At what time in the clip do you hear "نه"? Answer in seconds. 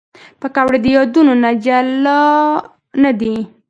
1.43-1.51, 3.03-3.11